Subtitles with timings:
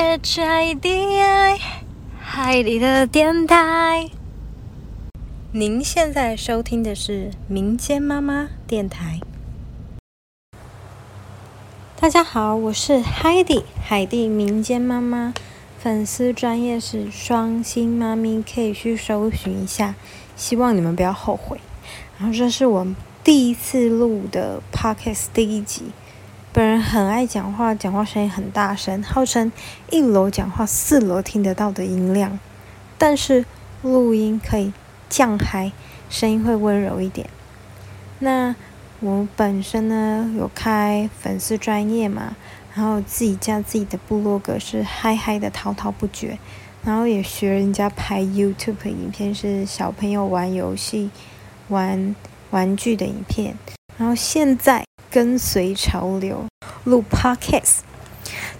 [0.00, 1.58] H I D I
[2.20, 4.08] 海底的电台。
[5.50, 9.18] 您现在收听的是民间妈妈电台。
[12.00, 15.34] 大家好，我是海底海底民间妈妈，
[15.80, 19.96] 粉丝专业是双星妈咪，可以去搜寻一下。
[20.36, 21.58] 希望你们不要后悔。
[22.20, 22.86] 然后这是我
[23.24, 25.86] 第一次录的 Podcast 第一集。
[26.50, 29.52] 本人很爱讲话，讲话声音很大声，号称
[29.90, 32.38] 一楼讲话四楼听得到的音量。
[32.96, 33.44] 但是
[33.82, 34.72] 录音可以
[35.08, 35.70] 降嗨，
[36.08, 37.28] 声音会温柔一点。
[38.20, 38.56] 那
[39.00, 42.34] 我本身呢有开粉丝专业嘛，
[42.74, 46.38] 然后自己加自己的部落格是嗨嗨的滔滔不绝，
[46.82, 51.10] 然后也学人家拍 YouTube 影片，是小朋友玩游戏、
[51.68, 52.16] 玩
[52.50, 53.54] 玩具的影片。
[53.98, 54.82] 然后现在。
[55.10, 56.44] 跟随潮流
[56.84, 57.78] 录 Podcast，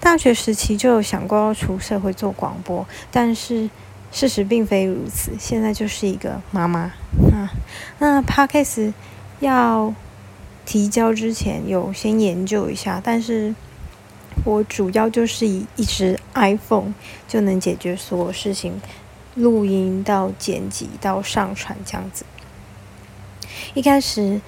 [0.01, 3.69] 大学时期就有想过要出社会做广播，但是
[4.10, 5.32] 事实并非如此。
[5.38, 6.95] 现在就是一个妈妈
[7.30, 7.52] 啊。
[7.98, 8.95] 那 Podcast
[9.40, 9.95] 要
[10.65, 13.54] 提交之前有先研究一下，但是
[14.43, 16.95] 我主要就是以一只 iPhone
[17.29, 18.80] 就能解决所有事情，
[19.35, 22.24] 录音到剪辑到上传这样子。
[23.74, 24.41] 一开始。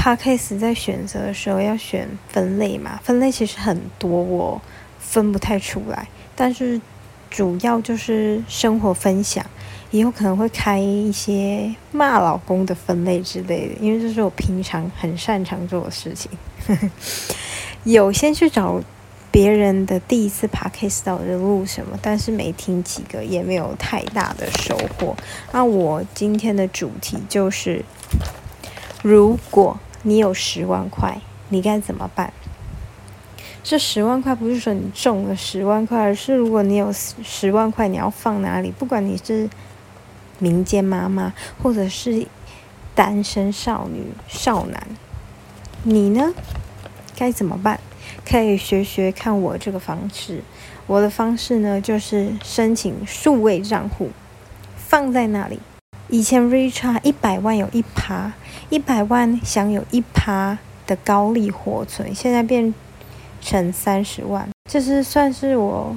[0.00, 4.62] Podcast 在选择的时候要选分类嘛，分类其实很多，我
[5.00, 6.06] 分不太出来。
[6.36, 6.80] 但是
[7.28, 9.44] 主要就是生活分享，
[9.90, 16.30] 以后可能会开一些骂老公的分类之类的，因为这是我平常很擅长做的事情。
[17.82, 18.80] 有先去找
[19.32, 25.16] 别人的第一次 Podcast 到底录什么，但是没听几个，也没有太大的收获。
[25.52, 27.84] 那我今天的主题就是
[29.02, 29.78] 如果。
[30.02, 32.32] 你有十万块，你该怎么办？
[33.62, 38.70] 这十万块不是说你中了十万块，而是如果你有十万块，你要放哪里？
[38.70, 39.50] 不管你是
[40.38, 42.26] 民间妈妈，或者是
[42.94, 44.86] 单身少女、少男，
[45.82, 46.32] 你呢？
[47.16, 47.80] 该怎么办？
[48.24, 50.42] 可以学学看我这个方式。
[50.86, 54.10] 我的方式呢，就是申请数位账户，
[54.76, 55.60] 放在那里。
[56.10, 58.32] 以前 reach 一百万有一趴，
[58.70, 62.72] 一百万享有一趴的高利活存，现在变
[63.42, 65.94] 成三十万，这是算是我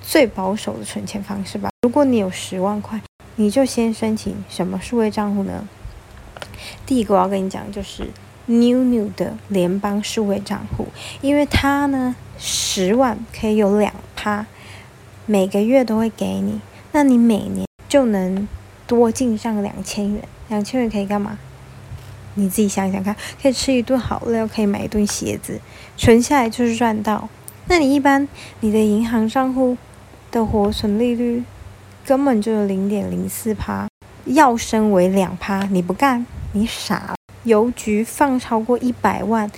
[0.00, 1.68] 最保守的存钱方式吧。
[1.82, 2.98] 如果你有十万块，
[3.36, 5.68] 你就先申请什么数位账户呢？
[6.86, 8.08] 第一个我要跟你讲就是
[8.46, 10.86] New New 的联邦数位账户，
[11.20, 14.46] 因为它呢十万可以有两趴，
[15.26, 16.62] 每个月都会给你，
[16.92, 18.48] 那你每年就能。
[18.86, 21.38] 多进上两千元，两千元可以干嘛？
[22.34, 25.60] 你自己想想看，可以吃一顿好料，可以买一顿鞋子，
[25.96, 27.28] 存下来就是赚到。
[27.66, 28.28] 那你一般
[28.60, 29.76] 你的银行账户
[30.30, 31.44] 的活存利率
[32.04, 33.86] 根本就有零点零四趴，
[34.24, 37.14] 要升为两趴，你不干，你傻。
[37.44, 39.50] 邮局放超过一百万。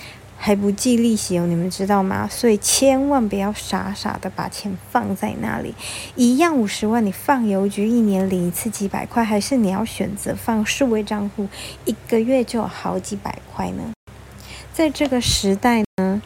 [0.46, 2.28] 还不计利息哦，你们知道吗？
[2.30, 5.74] 所以千万不要傻傻的把钱放在那里。
[6.14, 11.48] 一样五十万，你放邮局一年领一次几百块，还是你要选择放数位账户，
[11.84, 13.92] 一个月就有好几百块呢？
[14.72, 16.22] 在这个时代呢，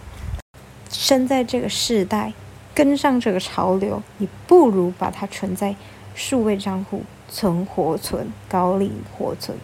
[0.91, 2.35] 生在这个世代，
[2.75, 5.75] 跟上这个潮流，你不如把它存在
[6.15, 9.57] 数位账户，存活存，高利活存。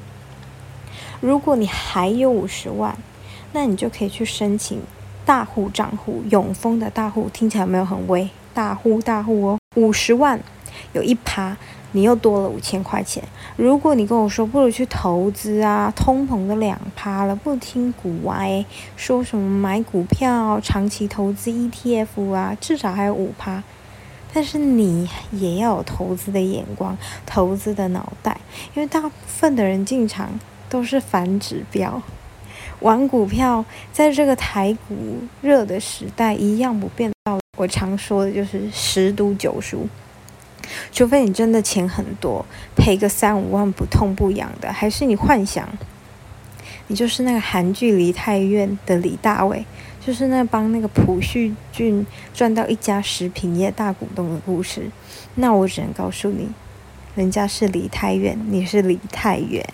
[1.20, 2.96] 如果你还有五十万。
[3.56, 4.82] 那你就可以去申请
[5.24, 8.28] 大户账户，永丰的大户听起来有没有很威？
[8.52, 10.38] 大户大户哦，五十万
[10.92, 11.56] 有一趴，
[11.92, 13.24] 你又多了五千块钱。
[13.56, 18.62] 如果你跟我说不如去投资啊，通膨的两趴了，不听股歪，
[18.94, 23.62] 说什么买股票长期投资 ETF 啊，至少还有五趴。
[24.34, 26.94] 但是你也要有投资的眼光，
[27.24, 28.38] 投资的脑袋，
[28.74, 30.38] 因为大部分的人进场
[30.68, 32.02] 都是反指标。
[32.86, 34.94] 玩股票，在这个台股
[35.42, 37.36] 热的时代，一样不变道。
[37.58, 39.88] 我常说的就是十赌九输，
[40.92, 42.46] 除非你真的钱很多，
[42.76, 45.68] 赔个三五万不痛不痒的，还是你幻想，
[46.86, 49.64] 你就是那个韩剧《梨泰院》的李大伟，
[50.00, 54.88] 就是那帮那个朴叙俊赚到一家食品业大股东的故事。
[55.34, 56.50] 那我只能告诉你，
[57.16, 59.66] 人家是梨泰院，你是梨泰院，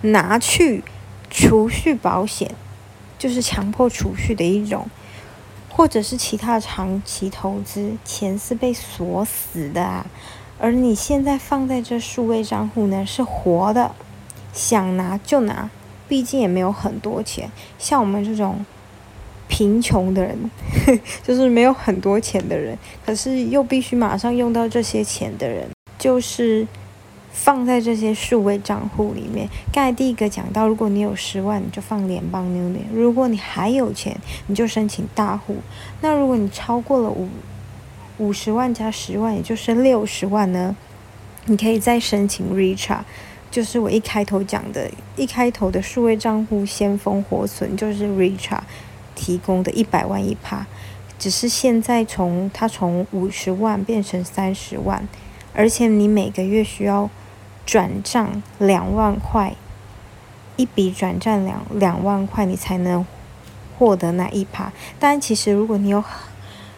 [0.00, 0.82] 拿去。
[1.30, 2.54] 储蓄保险
[3.18, 4.86] 就是强迫储蓄的一种，
[5.68, 10.04] 或者是其他长期投资，钱是被锁死的啊。
[10.58, 13.94] 而你现在放在这数位账户呢，是活的，
[14.52, 15.70] 想拿就拿，
[16.08, 17.50] 毕竟也没有很多钱。
[17.78, 18.66] 像我们这种
[19.48, 20.50] 贫穷的人，
[21.24, 22.76] 就是没有很多钱的人，
[23.06, 25.66] 可是又必须马上用到这些钱的人，
[25.98, 26.66] 就是
[27.32, 29.48] 放在这些数位账户里面。
[29.72, 34.16] 刚才第一个讲到，如果你有十万，你就放联邦纽联；如果你还有钱，
[34.46, 35.56] 你就申请大户。
[36.00, 37.28] 那如果你超过了五
[38.18, 40.76] 五十万加十万，也就是六十万呢，
[41.46, 43.00] 你可以再申请 Richart。
[43.50, 48.60] 就是我一开头讲的，一开头的数位账户先锋活存，就是 Richart
[49.16, 50.64] 提供的一百万一趴，
[51.18, 55.08] 只是现在从它从五十万变成三十万，
[55.52, 57.10] 而且你每个月需要
[57.66, 59.54] 转账两万块，
[60.56, 63.06] 一笔转账两两万块，你才能
[63.78, 64.72] 获得那一趴。
[64.98, 66.02] 但其实如果你有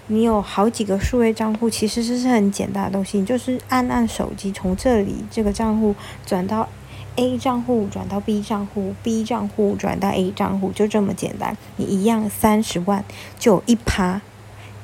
[0.08, 5.94] 你有好几个数位账户，其实这是很简单的东西，你就是按按手机，从这里这个账户
[6.26, 6.68] 转到
[7.16, 11.56] A 账户，转到 B 账户，B 账户转到 A 账户，就这么简单。
[11.76, 13.04] 你一样三十万
[13.38, 14.20] 就有一趴，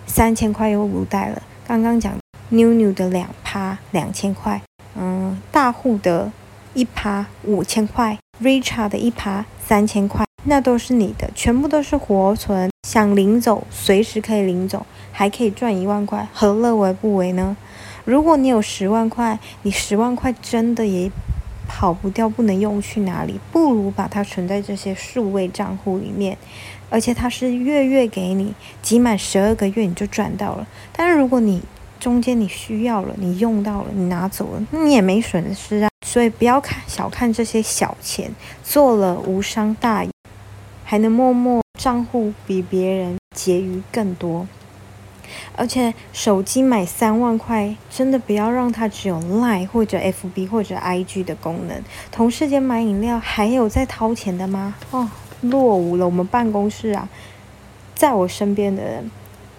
[0.06, 1.42] 三千块又不带了。
[1.66, 2.12] 刚刚讲
[2.50, 4.60] 妞妞的两趴两千块，
[4.94, 6.32] 嗯，大户的
[6.74, 14.86] 一趴五千块，Richard 的一趴三千块，那都是你的，全部都是活存，想领走随时可以领走。
[15.10, 17.56] 还可以赚一万块，何乐而不为呢？
[18.04, 21.10] 如果你有十万块，你十万块真的也
[21.66, 23.40] 跑不掉，不能用去哪里？
[23.50, 26.38] 不如把它存在这些数位账户里面，
[26.88, 30.64] 而且它是月月给你，集满十二个月你就赚到了。
[30.92, 31.60] 但是如果你
[31.98, 35.88] 中间你需要了，你用到了，你拿走了，你也没损失啊。
[36.06, 38.30] 所以不要看小看这些小钱，
[38.62, 40.10] 做了无伤大雅，
[40.84, 44.46] 还能默默账户比别人结余更多。
[45.54, 51.82] 而且手机买三万块，真的不要让它只有 Line 或者 FB 或者 IG 的功能。
[52.10, 54.74] 同时间买饮料还有在掏钱的吗？
[54.90, 55.10] 哦，
[55.42, 56.06] 落伍了！
[56.06, 57.06] 我们办公室啊，
[57.94, 59.10] 在我身边的人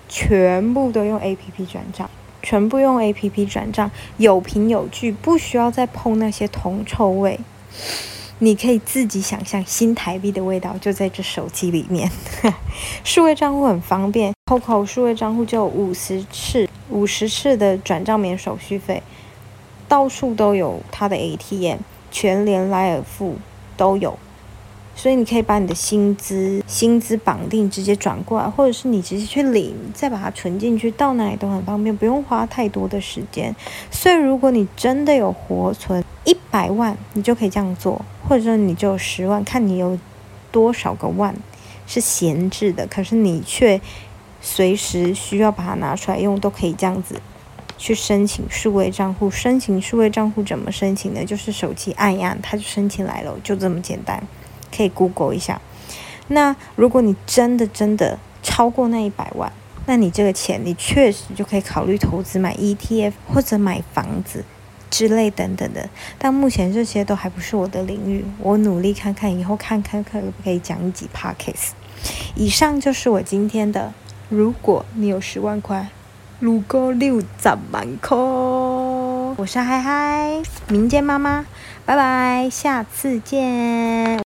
[0.08, 2.10] 全部都用 APP 转账，
[2.42, 7.40] 全部用 APP 转账，有凭有据，不需要再碰那些铜臭味。
[8.42, 12.10] 你可以自己想象新台币的味道就在这手机里面。
[13.04, 19.04] 数位账户很方便，COCO 数位账户就五十次五十次的转账免手续费，
[19.90, 23.38] 到处都有它的 ATM，全联、莱尔富
[23.76, 24.18] 都有。
[25.00, 33.56] 所以你可以把你的薪资薪资绑定，直接转过来，或者是你直接去领，再把它存进去，到哪里都很方便，不用花太多的时间。
[33.90, 39.98] 所以如果你真的有活存一百万，你就可以这样做，或者说你就十万，看你有
[40.52, 41.34] 多少个万
[41.88, 43.80] 是闲置的，可是你却
[44.42, 47.22] 随时需要把它拿出来用，都可以这样子
[47.78, 49.32] 去申请数位账户。
[49.32, 51.24] 申请数位账户怎么申请呢？
[51.24, 54.22] 就是手机按一按，它就申请来了，就这么简单。
[54.80, 55.60] 可以 Google 一下。
[56.30, 59.52] 那如果你真的真的超过那一百万，
[59.86, 64.46] 那你这个钱你确实就可以考虑投资买 ETF 或者买房子
[64.90, 65.90] 之类等等的。
[66.18, 71.72] 但目前这些都还不是我的领域，我努力看看以后看看可不可以讲一集 Podcast。
[72.36, 73.92] 以上就是我今天的。
[74.30, 75.90] 如果你有十万块，
[76.40, 81.48] 如果六十万块，我是嗨嗨，民间妈妈，
[81.84, 84.29] 拜拜，下次见。